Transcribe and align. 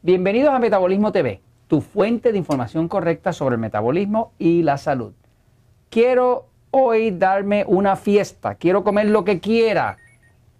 Bienvenidos 0.00 0.54
a 0.54 0.60
Metabolismo 0.60 1.10
TV, 1.10 1.40
tu 1.66 1.80
fuente 1.80 2.30
de 2.30 2.38
información 2.38 2.86
correcta 2.86 3.32
sobre 3.32 3.56
el 3.56 3.60
metabolismo 3.60 4.30
y 4.38 4.62
la 4.62 4.78
salud. 4.78 5.12
Quiero 5.90 6.46
hoy 6.70 7.10
darme 7.10 7.64
una 7.66 7.96
fiesta, 7.96 8.54
quiero 8.54 8.84
comer 8.84 9.06
lo 9.08 9.24
que 9.24 9.40
quiera 9.40 9.96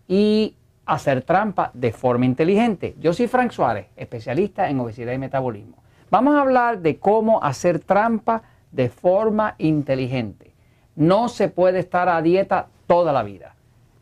y 0.09 0.57
hacer 0.87 1.23
trampa 1.23 1.71
de 1.73 1.93
forma 1.93 2.27
inteligente. 2.27 2.97
Yo 2.99 3.13
soy 3.13 3.29
Frank 3.29 3.53
Suárez, 3.53 3.87
especialista 3.95 4.71
en 4.71 4.81
obesidad 4.81 5.13
y 5.13 5.19
metabolismo. 5.19 5.77
Vamos 6.11 6.35
a 6.35 6.41
hablar 6.41 6.81
de 6.81 6.99
cómo 6.99 7.41
hacer 7.41 7.79
trampa 7.79 8.43
de 8.73 8.89
forma 8.89 9.55
inteligente. 9.59 10.53
No 10.97 11.29
se 11.29 11.49
puede 11.49 11.79
estar 11.79 12.09
a 12.09 12.21
dieta 12.23 12.67
toda 12.89 13.13
la 13.13 13.23
vida. 13.23 13.55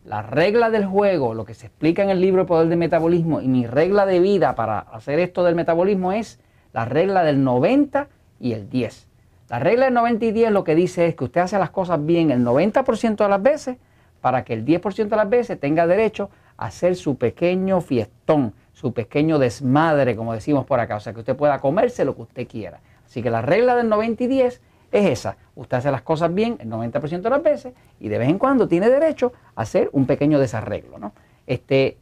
La 0.06 0.22
regla 0.22 0.70
del 0.70 0.86
juego, 0.86 1.34
lo 1.34 1.44
que 1.44 1.54
se 1.54 1.66
explica 1.66 2.00
en 2.00 2.10
el 2.10 2.20
libro 2.20 2.42
El 2.42 2.46
Poder 2.46 2.68
del 2.68 2.78
Metabolismo 2.78 3.40
y 3.40 3.48
mi 3.48 3.66
regla 3.66 4.06
de 4.06 4.20
vida 4.20 4.54
para 4.54 4.78
hacer 4.78 5.18
esto 5.18 5.42
del 5.42 5.56
metabolismo 5.56 6.12
es 6.12 6.38
la 6.72 6.84
regla 6.84 7.24
del 7.24 7.42
90 7.42 8.06
y 8.38 8.52
el 8.52 8.70
10. 8.70 9.08
La 9.48 9.58
regla 9.58 9.86
del 9.86 9.94
90 9.94 10.26
y 10.26 10.30
10 10.30 10.52
lo 10.52 10.62
que 10.62 10.76
dice 10.76 11.08
es 11.08 11.16
que 11.16 11.24
usted 11.24 11.40
hace 11.40 11.58
las 11.58 11.70
cosas 11.70 12.06
bien 12.06 12.30
el 12.30 12.44
90% 12.44 13.16
de 13.16 13.28
las 13.28 13.42
veces 13.42 13.78
para 14.20 14.44
que 14.44 14.52
el 14.52 14.64
10% 14.64 15.08
de 15.08 15.16
las 15.16 15.28
veces 15.28 15.58
tenga 15.58 15.88
derecho 15.88 16.30
a 16.56 16.66
hacer 16.66 16.94
su 16.94 17.16
pequeño 17.16 17.80
fiestón, 17.80 18.54
su 18.74 18.92
pequeño 18.92 19.40
desmadre, 19.40 20.14
como 20.14 20.34
decimos 20.34 20.66
por 20.66 20.78
acá. 20.78 20.94
O 20.94 21.00
sea, 21.00 21.14
que 21.14 21.18
usted 21.18 21.34
pueda 21.34 21.58
comerse 21.58 22.04
lo 22.04 22.14
que 22.14 22.22
usted 22.22 22.46
quiera. 22.46 22.78
Así 23.04 23.24
que 23.24 23.30
la 23.30 23.42
regla 23.42 23.74
del 23.74 23.88
90 23.88 24.22
y 24.22 24.26
10 24.28 24.62
es 24.92 25.06
esa. 25.06 25.36
Usted 25.54 25.78
hace 25.78 25.90
las 25.90 26.02
cosas 26.02 26.32
bien 26.32 26.56
el 26.60 26.68
90% 26.68 27.20
de 27.20 27.30
las 27.30 27.42
veces 27.42 27.74
y 28.00 28.08
de 28.08 28.18
vez 28.18 28.28
en 28.28 28.38
cuando 28.38 28.68
tiene 28.68 28.88
derecho 28.88 29.32
a 29.54 29.62
hacer 29.62 29.88
un 29.92 30.06
pequeño 30.06 30.38
desarreglo. 30.38 30.98
¿no? 30.98 31.12
Este, 31.46 31.98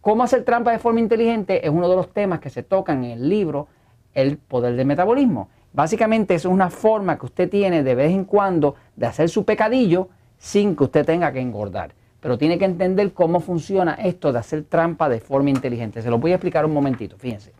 ¿Cómo 0.00 0.22
hacer 0.22 0.44
trampa 0.44 0.72
de 0.72 0.78
forma 0.78 1.00
inteligente? 1.00 1.66
Es 1.66 1.72
uno 1.72 1.88
de 1.88 1.96
los 1.96 2.12
temas 2.12 2.40
que 2.40 2.50
se 2.50 2.62
tocan 2.62 3.04
en 3.04 3.10
el 3.10 3.28
libro 3.28 3.68
El 4.14 4.38
poder 4.38 4.76
del 4.76 4.86
metabolismo. 4.86 5.48
Básicamente 5.72 6.34
es 6.34 6.44
una 6.44 6.70
forma 6.70 7.18
que 7.18 7.26
usted 7.26 7.50
tiene 7.50 7.82
de 7.82 7.94
vez 7.94 8.12
en 8.12 8.24
cuando 8.24 8.76
de 8.94 9.06
hacer 9.06 9.28
su 9.28 9.44
pecadillo 9.44 10.08
sin 10.38 10.76
que 10.76 10.84
usted 10.84 11.04
tenga 11.04 11.32
que 11.32 11.40
engordar. 11.40 11.92
Pero 12.20 12.38
tiene 12.38 12.58
que 12.58 12.64
entender 12.64 13.12
cómo 13.12 13.40
funciona 13.40 13.94
esto 13.94 14.32
de 14.32 14.38
hacer 14.38 14.64
trampa 14.64 15.08
de 15.08 15.20
forma 15.20 15.50
inteligente. 15.50 16.00
Se 16.02 16.08
lo 16.08 16.18
voy 16.18 16.32
a 16.32 16.36
explicar 16.36 16.64
un 16.64 16.72
momentito, 16.72 17.18
fíjense. 17.18 17.52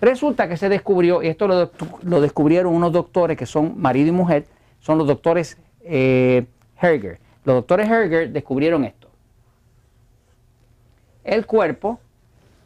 Resulta 0.00 0.48
que 0.48 0.56
se 0.56 0.68
descubrió, 0.68 1.22
y 1.22 1.28
esto 1.28 1.48
lo, 1.48 2.20
descubrieron 2.20 2.74
unos 2.74 2.92
doctores 2.92 3.36
que 3.36 3.46
son 3.46 3.80
marido 3.80 4.08
y 4.08 4.12
mujer, 4.12 4.46
son 4.80 4.98
los 4.98 5.06
doctores 5.06 5.58
eh, 5.82 6.46
Herger. 6.80 7.18
Los 7.44 7.56
doctores 7.56 7.88
Herger 7.88 8.30
descubrieron 8.30 8.84
esto. 8.84 9.08
El 11.24 11.46
cuerpo, 11.46 11.98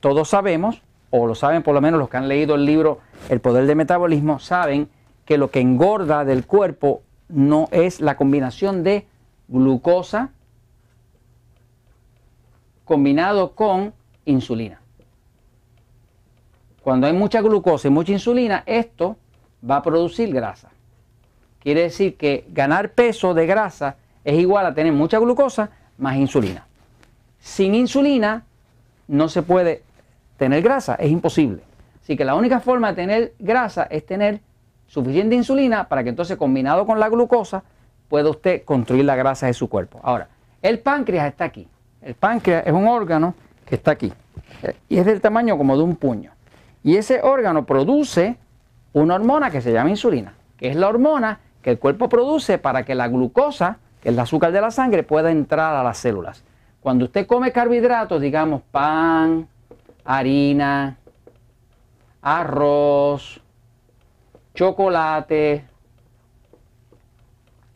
todos 0.00 0.28
sabemos, 0.28 0.83
o 1.10 1.27
lo 1.27 1.34
saben 1.34 1.62
por 1.62 1.75
lo 1.75 1.80
menos 1.80 1.98
los 1.98 2.10
que 2.10 2.19
han 2.19 2.28
leído 2.28 2.55
el 2.55 2.64
libro 2.64 3.00
El 3.28 3.41
poder 3.41 3.66
del 3.66 3.77
metabolismo, 3.77 4.38
saben 4.38 4.88
que 5.25 5.38
lo 5.38 5.50
que 5.50 5.60
engorda 5.60 6.25
del 6.25 6.47
cuerpo 6.47 7.03
no 7.28 7.69
es 7.70 8.00
la 8.00 8.16
combinación 8.16 8.83
de 8.83 9.06
glucosa 9.48 10.30
combinado 12.84 13.55
con 13.55 13.94
insulina. 14.27 14.81
Cuando 16.83 17.06
hay 17.06 17.12
mucha 17.12 17.41
glucosa 17.41 17.88
y 17.88 17.91
mucha 17.91 18.12
insulina, 18.12 18.64
esto 18.66 19.16
va 19.69 19.77
a 19.77 19.83
producir 19.83 20.33
grasa. 20.34 20.70
Quiere 21.61 21.83
decir 21.83 22.16
que 22.16 22.44
ganar 22.48 22.91
peso 22.91 23.34
de 23.34 23.47
grasa 23.47 23.97
es 24.25 24.38
igual 24.38 24.66
a 24.66 24.75
tener 24.75 24.92
mucha 24.92 25.19
glucosa 25.19 25.71
más 25.98 26.16
insulina. 26.16 26.66
Sin 27.38 27.75
insulina 27.75 28.44
no 29.06 29.28
se 29.28 29.42
puede 29.42 29.82
tener 30.37 30.62
grasa, 30.62 30.97
es 30.97 31.10
imposible. 31.10 31.62
Así 32.03 32.16
que 32.16 32.25
la 32.25 32.34
única 32.34 32.59
forma 32.59 32.88
de 32.88 32.94
tener 32.94 33.34
grasa 33.38 33.84
es 33.84 34.04
tener 34.04 34.41
suficiente 34.88 35.37
insulina 35.37 35.88
para 35.88 36.03
que 36.03 36.10
entonces 36.10 36.37
combinado 36.37 36.84
con 36.84 36.98
la 36.98 37.09
glucosa 37.09 37.62
pueda 38.09 38.28
usted 38.28 38.65
construir 38.65 39.04
la 39.04 39.15
grasa 39.15 39.47
de 39.47 39.54
su 39.54 39.69
cuerpo. 39.69 40.00
Ahora, 40.03 40.28
el 40.60 40.81
páncreas 40.81 41.28
está 41.28 41.44
aquí. 41.44 41.69
El 42.00 42.15
páncreas 42.15 42.66
es 42.66 42.72
un 42.72 42.88
órgano 42.88 43.34
que 43.65 43.76
está 43.76 43.92
aquí 43.92 44.12
y 44.88 44.98
es 44.98 45.06
del 45.06 45.21
tamaño 45.21 45.56
como 45.56 45.76
de 45.76 45.84
un 45.84 45.94
puño. 45.94 46.32
Y 46.84 46.97
ese 46.97 47.20
órgano 47.22 47.65
produce 47.65 48.37
una 48.93 49.15
hormona 49.15 49.50
que 49.50 49.60
se 49.60 49.72
llama 49.72 49.91
insulina, 49.91 50.34
que 50.56 50.69
es 50.69 50.76
la 50.76 50.88
hormona 50.88 51.41
que 51.62 51.70
el 51.70 51.78
cuerpo 51.78 52.09
produce 52.09 52.59
para 52.59 52.84
que 52.84 52.94
la 52.94 53.09
glucosa, 53.09 53.78
que 54.03 54.09
es 54.09 54.15
el 54.15 54.19
azúcar 54.19 54.53
de 54.53 54.60
la 54.60 54.70
sangre, 54.70 55.03
pueda 55.03 55.31
entrar 55.31 55.75
a 55.76 55.84
las 55.84 55.98
células. 55.98 56.44
Cuando 56.81 57.04
usted 57.04 57.26
come 57.26 57.53
carbohidratos, 57.53 58.21
digamos 58.21 58.62
pan, 58.62 59.47
harina, 60.04 60.97
arroz, 62.21 63.41
chocolate, 64.54 65.65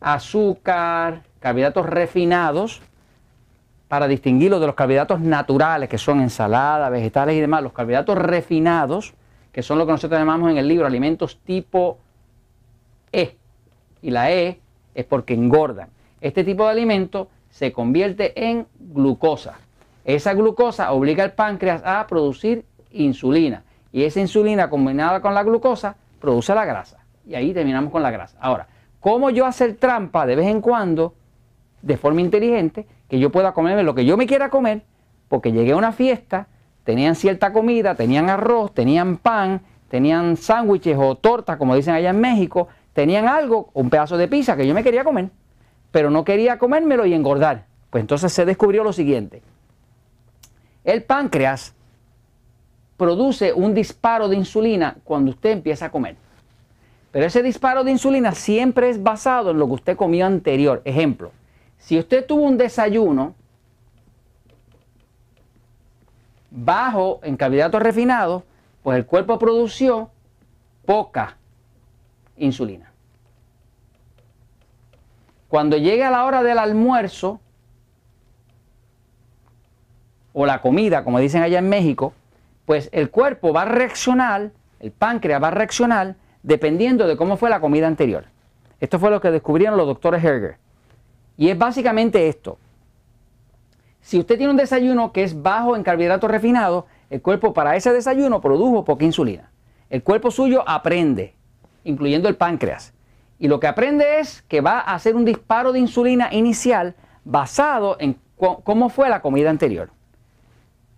azúcar, 0.01 1.23
carbohidratos 1.39 1.85
refinados, 1.85 2.81
para 3.87 4.07
distinguirlos 4.07 4.59
de 4.59 4.67
los 4.67 4.75
carbohidratos 4.75 5.19
naturales, 5.21 5.89
que 5.89 5.97
son 5.97 6.21
ensaladas, 6.21 6.91
vegetales 6.91 7.35
y 7.35 7.39
demás, 7.39 7.63
los 7.63 7.73
carbohidratos 7.73 8.17
refinados, 8.17 9.13
que 9.51 9.63
son 9.63 9.77
lo 9.77 9.85
que 9.85 9.93
nosotros 9.93 10.19
llamamos 10.19 10.51
en 10.51 10.57
el 10.57 10.67
libro 10.67 10.85
alimentos 10.85 11.39
tipo 11.43 11.97
E. 13.11 13.37
Y 14.01 14.11
la 14.11 14.31
E 14.31 14.59
es 14.93 15.05
porque 15.05 15.33
engordan. 15.33 15.89
Este 16.21 16.43
tipo 16.43 16.65
de 16.65 16.71
alimento 16.71 17.29
se 17.49 17.71
convierte 17.71 18.33
en 18.49 18.67
glucosa. 18.79 19.55
Esa 20.03 20.33
glucosa 20.33 20.91
obliga 20.91 21.23
al 21.23 21.33
páncreas 21.33 21.81
a 21.85 22.05
producir 22.07 22.65
insulina. 22.91 23.63
Y 23.91 24.03
esa 24.03 24.19
insulina 24.19 24.69
combinada 24.69 25.21
con 25.21 25.33
la 25.33 25.43
glucosa 25.43 25.95
produce 26.19 26.53
la 26.53 26.65
grasa. 26.65 26.99
Y 27.25 27.35
ahí 27.35 27.53
terminamos 27.53 27.91
con 27.91 28.03
la 28.03 28.11
grasa. 28.11 28.37
Ahora, 28.39 28.67
¿cómo 28.99 29.29
yo 29.29 29.45
hacer 29.45 29.75
trampa 29.75 30.25
de 30.25 30.35
vez 30.35 30.47
en 30.47 30.61
cuando, 30.61 31.13
de 31.81 31.97
forma 31.97 32.21
inteligente? 32.21 32.85
que 33.07 33.19
yo 33.19 33.31
pueda 33.31 33.53
comerme 33.53 33.83
lo 33.83 33.95
que 33.95 34.05
yo 34.05 34.17
me 34.17 34.27
quiera 34.27 34.49
comer, 34.49 34.83
porque 35.29 35.51
llegué 35.51 35.71
a 35.71 35.77
una 35.77 35.91
fiesta, 35.91 36.47
tenían 36.83 37.15
cierta 37.15 37.53
comida, 37.53 37.95
tenían 37.95 38.29
arroz, 38.29 38.73
tenían 38.73 39.17
pan, 39.17 39.61
tenían 39.89 40.37
sándwiches 40.37 40.97
o 40.99 41.15
tortas, 41.15 41.57
como 41.57 41.75
dicen 41.75 41.93
allá 41.93 42.09
en 42.09 42.19
México, 42.19 42.67
tenían 42.93 43.27
algo, 43.27 43.69
un 43.73 43.89
pedazo 43.89 44.17
de 44.17 44.27
pizza 44.27 44.55
que 44.55 44.67
yo 44.67 44.73
me 44.73 44.83
quería 44.83 45.03
comer, 45.03 45.29
pero 45.91 46.09
no 46.09 46.23
quería 46.23 46.57
comérmelo 46.57 47.05
y 47.05 47.13
engordar. 47.13 47.65
Pues 47.89 48.01
entonces 48.01 48.33
se 48.33 48.45
descubrió 48.45 48.83
lo 48.83 48.91
siguiente. 48.91 49.41
El 50.83 51.03
páncreas 51.03 51.73
produce 52.97 53.53
un 53.53 53.73
disparo 53.73 54.27
de 54.27 54.35
insulina 54.35 54.97
cuando 55.03 55.31
usted 55.31 55.51
empieza 55.51 55.85
a 55.85 55.91
comer. 55.91 56.15
Pero 57.11 57.25
ese 57.25 57.41
disparo 57.41 57.83
de 57.83 57.91
insulina 57.91 58.33
siempre 58.33 58.89
es 58.89 59.01
basado 59.01 59.51
en 59.51 59.59
lo 59.59 59.67
que 59.67 59.73
usted 59.73 59.95
comió 59.95 60.25
anterior. 60.25 60.81
Ejemplo, 60.83 61.31
si 61.77 61.97
usted 61.97 62.25
tuvo 62.25 62.41
un 62.43 62.57
desayuno 62.57 63.35
bajo 66.51 67.19
en 67.23 67.37
carbohidratos 67.37 67.81
refinados, 67.81 68.43
pues 68.83 68.97
el 68.97 69.05
cuerpo 69.05 69.37
produció 69.37 70.09
poca 70.85 71.37
insulina. 72.37 72.91
Cuando 75.47 75.77
llegue 75.77 76.03
a 76.03 76.11
la 76.11 76.25
hora 76.25 76.43
del 76.43 76.59
almuerzo 76.59 77.39
o 80.33 80.45
la 80.45 80.61
comida, 80.61 81.03
como 81.03 81.19
dicen 81.19 81.41
allá 81.41 81.59
en 81.59 81.69
México, 81.69 82.13
pues 82.65 82.89
el 82.91 83.09
cuerpo 83.09 83.53
va 83.53 83.61
a 83.61 83.65
reaccionar, 83.65 84.51
el 84.79 84.91
páncreas 84.91 85.41
va 85.41 85.47
a 85.47 85.51
reaccionar 85.51 86.15
dependiendo 86.43 87.07
de 87.07 87.17
cómo 87.17 87.37
fue 87.37 87.49
la 87.49 87.59
comida 87.59 87.87
anterior. 87.87 88.25
Esto 88.79 88.99
fue 88.99 89.09
lo 89.09 89.21
que 89.21 89.31
descubrieron 89.31 89.77
los 89.77 89.87
doctores 89.87 90.23
Herger. 90.23 90.57
Y 91.37 91.49
es 91.49 91.57
básicamente 91.57 92.27
esto. 92.27 92.57
Si 94.01 94.17
usted 94.17 94.37
tiene 94.37 94.51
un 94.51 94.57
desayuno 94.57 95.11
que 95.11 95.23
es 95.23 95.41
bajo 95.41 95.75
en 95.75 95.83
carbohidratos 95.83 96.31
refinados, 96.31 96.85
el 97.09 97.21
cuerpo 97.21 97.53
para 97.53 97.75
ese 97.75 97.93
desayuno 97.93 98.41
produjo 98.41 98.83
poca 98.83 99.05
insulina. 99.05 99.51
El 99.89 100.03
cuerpo 100.03 100.31
suyo 100.31 100.63
aprende, 100.67 101.35
incluyendo 101.83 102.27
el 102.27 102.35
páncreas. 102.35 102.93
Y 103.39 103.47
lo 103.47 103.59
que 103.59 103.67
aprende 103.67 104.19
es 104.19 104.41
que 104.43 104.61
va 104.61 104.79
a 104.79 104.95
hacer 104.95 105.15
un 105.15 105.25
disparo 105.25 105.71
de 105.71 105.79
insulina 105.79 106.29
inicial 106.31 106.95
basado 107.23 107.97
en 107.99 108.17
cómo 108.37 108.89
fue 108.89 109.09
la 109.09 109.21
comida 109.21 109.49
anterior. 109.49 109.91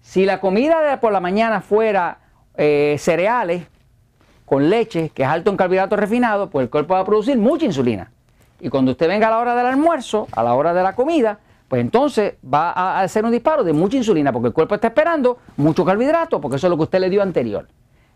Si 0.01 0.25
la 0.25 0.39
comida 0.39 0.81
de 0.81 0.97
por 0.97 1.12
la 1.12 1.19
mañana 1.19 1.62
fuera 1.62 2.19
eh, 2.56 2.95
cereales 2.97 3.68
con 4.45 4.69
leche, 4.69 5.09
que 5.09 5.24
es 5.24 5.30
alto 5.30 5.51
en 5.51 5.57
carbohidratos 5.57 6.00
refinados, 6.00 6.50
pues 6.50 6.63
el 6.63 6.69
cuerpo 6.69 6.94
va 6.94 7.01
a 7.01 7.06
producir 7.06 7.38
mucha 7.38 7.65
insulina. 7.65 8.12
Y 8.60 8.70
cuando 8.70 8.92
usted 8.92 9.08
venga 9.08 9.28
a 9.28 9.32
la 9.32 9.40
hora 9.40 9.56
del 9.56 9.66
almuerzo, 9.66 10.28
a 10.32 10.44
la 10.44 10.54
hora 10.54 10.74
de 10.74 10.84
la 10.84 10.96
comida, 10.96 11.40
pues 11.68 11.82
entonces 11.82 12.34
va 12.44 12.72
a 12.72 13.02
hacer 13.02 13.24
un 13.24 13.32
disparo 13.32 13.64
de 13.64 13.74
mucha 13.74 13.98
insulina 13.98 14.32
porque 14.32 14.48
el 14.48 14.54
cuerpo 14.54 14.76
está 14.76 14.88
esperando 14.88 15.38
mucho 15.58 15.86
carbohidrato, 15.86 16.42
porque 16.42 16.58
eso 16.58 16.68
es 16.68 16.72
lo 16.72 16.78
que 16.78 16.84
usted 16.84 17.00
le 17.00 17.10
dio 17.10 17.22
anterior. 17.22 17.68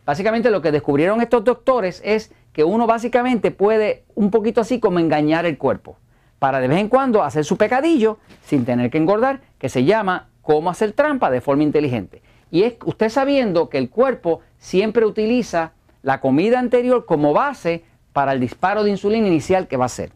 Básicamente 0.05 0.49
lo 0.49 0.61
que 0.61 0.71
descubrieron 0.71 1.21
estos 1.21 1.43
doctores 1.43 2.01
es 2.03 2.31
que 2.51 2.63
uno 2.63 2.87
básicamente 2.87 3.51
puede 3.51 4.03
un 4.15 4.31
poquito 4.31 4.59
así 4.59 4.79
como 4.79 4.99
engañar 4.99 5.45
el 5.45 5.57
cuerpo 5.57 5.97
para 6.43 6.59
de 6.59 6.67
vez 6.67 6.79
en 6.79 6.89
cuando 6.89 7.23
hacer 7.23 7.45
su 7.45 7.55
pecadillo 7.55 8.17
sin 8.43 8.65
tener 8.65 8.91
que 8.91 8.97
engordar, 8.97 9.39
que 9.57 9.69
se 9.69 9.85
llama 9.85 10.27
cómo 10.41 10.69
hacer 10.69 10.91
trampa 10.91 11.31
de 11.31 11.39
forma 11.39 11.63
inteligente. 11.63 12.21
Y 12.51 12.63
es 12.63 12.75
usted 12.83 13.07
sabiendo 13.07 13.69
que 13.69 13.77
el 13.77 13.89
cuerpo 13.89 14.41
siempre 14.57 15.05
utiliza 15.05 15.71
la 16.01 16.19
comida 16.19 16.59
anterior 16.59 17.05
como 17.05 17.31
base 17.31 17.85
para 18.11 18.33
el 18.33 18.41
disparo 18.41 18.83
de 18.83 18.89
insulina 18.89 19.25
inicial 19.25 19.69
que 19.69 19.77
va 19.77 19.85
a 19.85 19.87
hacer. 19.87 20.11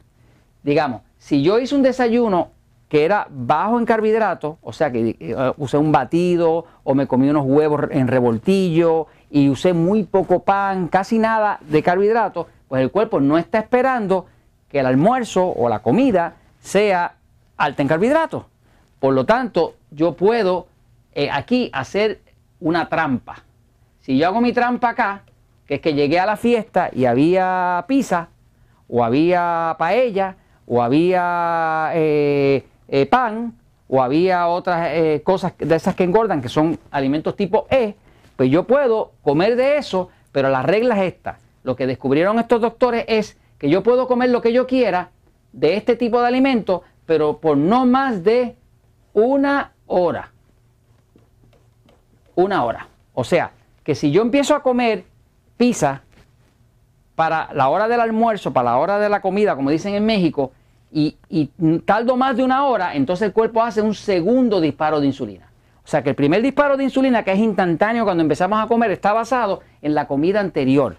Digamos, 0.67 1.03
si 1.17 1.43
yo 1.43 1.59
hice 1.59 1.75
un 1.75 1.81
desayuno 1.81 2.49
que 2.89 3.05
era 3.05 3.25
bajo 3.29 3.79
en 3.79 3.85
carbohidratos, 3.85 4.57
o 4.61 4.73
sea 4.73 4.91
que 4.91 5.15
eh, 5.17 5.53
usé 5.55 5.77
un 5.77 5.93
batido 5.93 6.65
o 6.83 6.93
me 6.93 7.07
comí 7.07 7.29
unos 7.29 7.45
huevos 7.45 7.83
en 7.89 8.09
revoltillo 8.09 9.07
y 9.31 9.47
usé 9.47 9.71
muy 9.71 10.03
poco 10.03 10.43
pan, 10.43 10.89
casi 10.89 11.19
nada 11.19 11.57
de 11.61 11.81
carbohidratos, 11.81 12.47
pues 12.67 12.81
el 12.81 12.91
cuerpo 12.91 13.21
no 13.21 13.37
está 13.37 13.59
esperando 13.59 14.25
que 14.67 14.81
el 14.81 14.87
almuerzo 14.87 15.47
o 15.47 15.69
la 15.69 15.79
comida 15.79 16.35
sea 16.59 17.15
alta 17.55 17.81
en 17.81 17.87
carbohidratos. 17.87 18.43
Por 18.99 19.13
lo 19.13 19.25
tanto, 19.25 19.75
yo 19.91 20.17
puedo 20.17 20.67
eh, 21.13 21.29
aquí 21.31 21.69
hacer 21.71 22.19
una 22.59 22.89
trampa. 22.89 23.45
Si 24.01 24.17
yo 24.17 24.27
hago 24.27 24.41
mi 24.41 24.51
trampa 24.51 24.89
acá, 24.89 25.23
que 25.65 25.75
es 25.75 25.79
que 25.79 25.93
llegué 25.93 26.19
a 26.19 26.25
la 26.25 26.35
fiesta 26.35 26.89
y 26.91 27.05
había 27.05 27.85
pizza, 27.87 28.27
o 28.89 29.01
había 29.01 29.73
paella, 29.79 30.35
o 30.67 30.83
había 30.83 31.91
eh, 31.95 32.63
eh, 32.87 33.05
pan, 33.07 33.53
o 33.87 34.03
había 34.03 34.47
otras 34.47 34.91
cosas 35.23 35.53
de 35.57 35.75
esas 35.75 35.95
que 35.95 36.03
engordan, 36.03 36.41
que 36.41 36.49
son 36.49 36.77
alimentos 36.91 37.35
tipo 37.35 37.67
E, 37.69 37.95
pues 38.35 38.51
yo 38.51 38.65
puedo 38.65 39.13
comer 39.23 39.55
de 39.55 39.77
eso, 39.77 40.09
pero 40.31 40.49
la 40.49 40.61
regla 40.61 40.97
es 40.97 41.13
esta. 41.13 41.39
Lo 41.63 41.75
que 41.75 41.87
descubrieron 41.87 42.37
estos 42.37 42.61
doctores 42.61 43.05
es 43.07 43.37
que 43.57 43.69
yo 43.69 43.83
puedo 43.83 44.07
comer 44.07 44.29
lo 44.29 44.41
que 44.41 44.53
yo 44.53 44.67
quiera 44.67 45.09
de 45.53 45.75
este 45.75 45.95
tipo 45.95 46.21
de 46.21 46.27
alimentos, 46.27 46.81
pero 47.05 47.37
por 47.37 47.57
no 47.57 47.85
más 47.85 48.23
de 48.23 48.55
una 49.13 49.71
hora. 49.87 50.31
Una 52.35 52.63
hora. 52.65 52.87
O 53.13 53.23
sea, 53.23 53.51
que 53.83 53.95
si 53.95 54.11
yo 54.11 54.21
empiezo 54.21 54.53
a 54.53 54.61
comer 54.61 55.05
pizza 55.55 56.03
para 57.17 57.49
la 57.55 57.69
hora 57.69 57.87
del 57.87 57.99
almuerzo, 57.99 58.53
para 58.53 58.69
la 58.69 58.77
hora 58.77 58.99
de 58.99 59.09
la 59.09 59.21
comida, 59.21 59.55
como 59.55 59.71
dicen 59.71 59.95
en 59.95 60.05
México, 60.05 60.51
y, 60.91 61.17
y 61.29 61.47
tardo 61.79 62.15
más 62.15 62.37
de 62.37 62.43
una 62.43 62.63
hora, 62.65 62.93
entonces 62.93 63.25
el 63.25 63.33
cuerpo 63.33 63.63
hace 63.63 63.81
un 63.81 63.95
segundo 63.95 64.61
disparo 64.61 64.99
de 64.99 65.07
insulina. 65.07 65.49
O 65.83 65.87
sea 65.87 66.03
que 66.03 66.11
el 66.11 66.15
primer 66.15 66.43
disparo 66.43 66.77
de 66.77 66.83
insulina, 66.83 67.23
que 67.23 67.31
es 67.31 67.39
instantáneo 67.39 68.03
cuando 68.03 68.21
empezamos 68.21 68.63
a 68.63 68.67
comer, 68.67 68.91
está 68.91 69.13
basado 69.13 69.61
en 69.81 69.95
la 69.95 70.05
comida 70.05 70.39
anterior. 70.39 70.97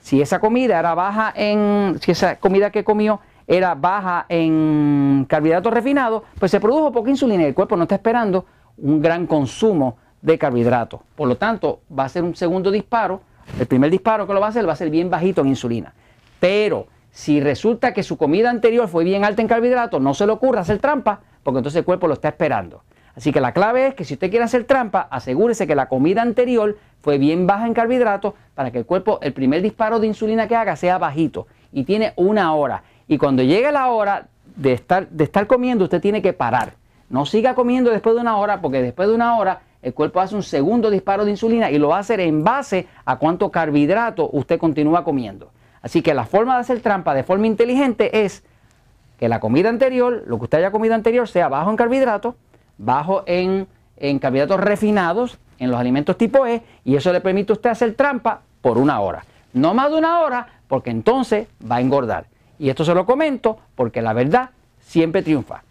Si 0.00 0.20
esa 0.20 0.40
comida 0.40 0.76
era 0.76 0.92
baja 0.96 1.32
en, 1.36 2.00
si 2.00 2.10
esa 2.10 2.34
comida 2.40 2.70
que 2.70 2.82
comió 2.82 3.20
era 3.46 3.76
baja 3.76 4.26
en 4.28 5.24
carbohidratos 5.28 5.72
refinados, 5.72 6.24
pues 6.36 6.50
se 6.50 6.58
produjo 6.58 6.90
poca 6.90 7.10
insulina 7.10 7.44
y 7.44 7.46
el 7.46 7.54
cuerpo 7.54 7.76
no 7.76 7.84
está 7.84 7.94
esperando 7.94 8.44
un 8.78 9.00
gran 9.00 9.28
consumo 9.28 9.98
de 10.20 10.36
carbohidratos. 10.36 11.00
Por 11.14 11.28
lo 11.28 11.36
tanto, 11.36 11.82
va 11.96 12.06
a 12.06 12.08
ser 12.08 12.24
un 12.24 12.34
segundo 12.34 12.72
disparo. 12.72 13.20
El 13.58 13.66
primer 13.66 13.90
disparo 13.90 14.26
que 14.26 14.34
lo 14.34 14.40
va 14.40 14.46
a 14.46 14.50
hacer 14.50 14.68
va 14.68 14.72
a 14.72 14.76
ser 14.76 14.90
bien 14.90 15.10
bajito 15.10 15.42
en 15.42 15.48
insulina. 15.48 15.92
Pero 16.40 16.86
si 17.10 17.40
resulta 17.40 17.94
que 17.94 18.02
su 18.02 18.16
comida 18.16 18.50
anterior 18.50 18.88
fue 18.88 19.04
bien 19.04 19.24
alta 19.24 19.40
en 19.42 19.48
carbohidratos, 19.48 20.00
no 20.00 20.14
se 20.14 20.26
le 20.26 20.32
ocurra 20.32 20.60
hacer 20.60 20.78
trampa, 20.78 21.20
porque 21.42 21.58
entonces 21.58 21.78
el 21.78 21.84
cuerpo 21.84 22.08
lo 22.08 22.14
está 22.14 22.28
esperando. 22.28 22.82
Así 23.16 23.32
que 23.32 23.40
la 23.40 23.52
clave 23.52 23.86
es 23.86 23.94
que 23.94 24.04
si 24.04 24.14
usted 24.14 24.30
quiere 24.30 24.44
hacer 24.44 24.64
trampa, 24.64 25.06
asegúrese 25.10 25.66
que 25.66 25.76
la 25.76 25.88
comida 25.88 26.22
anterior 26.22 26.76
fue 27.00 27.18
bien 27.18 27.46
baja 27.46 27.66
en 27.66 27.74
carbohidratos 27.74 28.34
para 28.54 28.72
que 28.72 28.78
el 28.78 28.86
cuerpo, 28.86 29.20
el 29.22 29.32
primer 29.32 29.62
disparo 29.62 30.00
de 30.00 30.08
insulina 30.08 30.48
que 30.48 30.56
haga 30.56 30.74
sea 30.74 30.98
bajito. 30.98 31.46
Y 31.72 31.84
tiene 31.84 32.12
una 32.16 32.52
hora. 32.54 32.82
Y 33.06 33.18
cuando 33.18 33.42
llegue 33.42 33.70
la 33.70 33.88
hora 33.88 34.26
de 34.56 34.72
estar, 34.72 35.08
de 35.08 35.24
estar 35.24 35.46
comiendo, 35.46 35.84
usted 35.84 36.00
tiene 36.00 36.22
que 36.22 36.32
parar. 36.32 36.74
No 37.08 37.26
siga 37.26 37.54
comiendo 37.54 37.90
después 37.90 38.16
de 38.16 38.22
una 38.22 38.36
hora, 38.36 38.60
porque 38.60 38.82
después 38.82 39.08
de 39.08 39.14
una 39.14 39.36
hora 39.38 39.60
el 39.84 39.92
cuerpo 39.92 40.20
hace 40.20 40.34
un 40.34 40.42
segundo 40.42 40.90
disparo 40.90 41.26
de 41.26 41.30
insulina 41.30 41.70
y 41.70 41.78
lo 41.78 41.88
va 41.88 41.98
a 41.98 42.00
hacer 42.00 42.18
en 42.18 42.42
base 42.42 42.88
a 43.04 43.16
cuánto 43.16 43.50
carbohidrato 43.50 44.30
usted 44.32 44.58
continúa 44.58 45.04
comiendo. 45.04 45.50
Así 45.82 46.00
que 46.00 46.14
la 46.14 46.24
forma 46.24 46.54
de 46.54 46.62
hacer 46.62 46.80
trampa 46.80 47.14
de 47.14 47.22
forma 47.22 47.46
inteligente 47.46 48.24
es 48.24 48.42
que 49.18 49.28
la 49.28 49.40
comida 49.40 49.68
anterior, 49.68 50.24
lo 50.26 50.38
que 50.38 50.44
usted 50.44 50.58
haya 50.58 50.70
comido 50.70 50.94
anterior, 50.94 51.28
sea 51.28 51.48
bajo 51.48 51.70
en 51.70 51.76
carbohidratos 51.76 52.34
bajo 52.78 53.24
en, 53.26 53.68
en 53.98 54.18
carbohidratos 54.18 54.58
refinados, 54.58 55.38
en 55.58 55.70
los 55.70 55.78
alimentos 55.78 56.16
tipo 56.16 56.46
E, 56.46 56.62
y 56.82 56.96
eso 56.96 57.12
le 57.12 57.20
permite 57.20 57.52
a 57.52 57.54
usted 57.54 57.68
hacer 57.68 57.94
trampa 57.94 58.40
por 58.62 58.78
una 58.78 59.00
hora. 59.00 59.26
No 59.52 59.74
más 59.74 59.90
de 59.90 59.98
una 59.98 60.20
hora, 60.20 60.46
porque 60.66 60.90
entonces 60.90 61.46
va 61.70 61.76
a 61.76 61.80
engordar. 61.82 62.24
Y 62.58 62.70
esto 62.70 62.86
se 62.86 62.94
lo 62.94 63.04
comento 63.04 63.58
porque 63.74 64.00
la 64.00 64.14
verdad 64.14 64.48
siempre 64.80 65.22
triunfa. 65.22 65.62